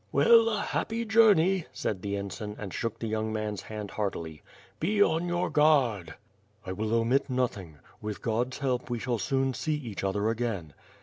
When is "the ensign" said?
2.01-2.55